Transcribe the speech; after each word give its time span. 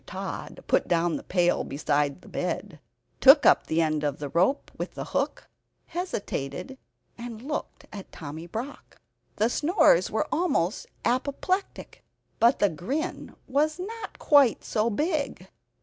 Mr. 0.01 0.05
Tod 0.07 0.63
put 0.65 0.87
down 0.87 1.15
the 1.15 1.21
pail 1.23 1.63
beside 1.63 2.21
the 2.23 2.27
bed, 2.27 2.79
took 3.19 3.45
up 3.45 3.67
the 3.67 3.83
end 3.83 4.03
of 4.03 4.19
rope 4.33 4.71
with 4.75 4.95
the 4.95 5.05
hook 5.13 5.47
hesitated, 5.85 6.79
and 7.19 7.43
looked 7.43 7.85
at 7.93 8.11
Tommy 8.11 8.47
Brock. 8.47 8.99
The 9.35 9.47
snores 9.47 10.09
were 10.09 10.27
almost 10.31 10.87
apoplectic; 11.05 12.03
but 12.39 12.57
the 12.57 12.69
grin 12.69 13.35
was 13.47 13.77
not 13.77 14.17
quite 14.17 14.63
so 14.63 14.89
big. 14.89 15.47